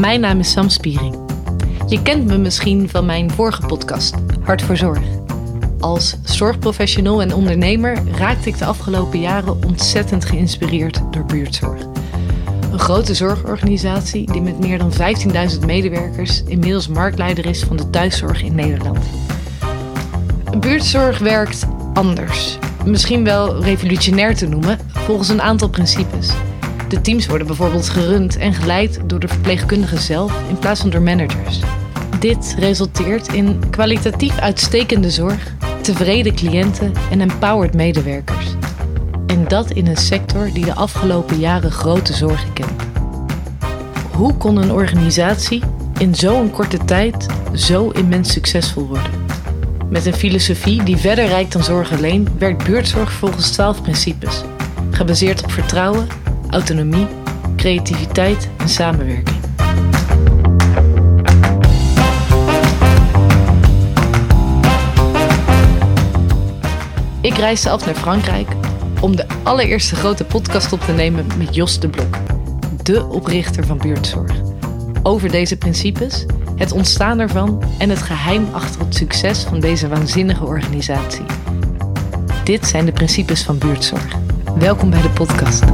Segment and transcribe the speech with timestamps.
[0.00, 1.16] Mijn naam is Sam Spiering.
[1.88, 5.02] Je kent me misschien van mijn vorige podcast, Hart voor Zorg.
[5.80, 11.86] Als zorgprofessional en ondernemer raakte ik de afgelopen jaren ontzettend geïnspireerd door buurtzorg.
[12.72, 14.92] Een grote zorgorganisatie die met meer dan
[15.52, 19.04] 15.000 medewerkers inmiddels marktleider is van de thuiszorg in Nederland.
[20.58, 22.58] Buurtzorg werkt anders.
[22.84, 26.30] Misschien wel revolutionair te noemen, volgens een aantal principes.
[26.92, 31.02] De teams worden bijvoorbeeld gerund en geleid door de verpleegkundigen zelf in plaats van door
[31.02, 31.60] managers.
[32.18, 38.46] Dit resulteert in kwalitatief uitstekende zorg, tevreden cliënten en empowered medewerkers.
[39.26, 42.82] En dat in een sector die de afgelopen jaren grote zorgen kent.
[44.10, 45.62] Hoe kon een organisatie
[45.98, 49.26] in zo'n korte tijd zo immens succesvol worden?
[49.88, 54.42] Met een filosofie die verder reikt dan zorg alleen, werkt buurtzorg volgens 12 principes,
[54.90, 56.06] gebaseerd op vertrouwen,
[56.52, 57.06] autonomie,
[57.56, 59.40] creativiteit en samenwerking.
[67.20, 68.48] Ik reisde af naar Frankrijk
[69.00, 72.16] om de allereerste grote podcast op te nemen met Jos de Blok,
[72.82, 74.32] de oprichter van buurtzorg.
[75.02, 80.44] Over deze principes, het ontstaan ervan en het geheim achter het succes van deze waanzinnige
[80.44, 81.24] organisatie.
[82.44, 84.16] Dit zijn de principes van buurtzorg.
[84.58, 85.64] Welkom bij de podcast.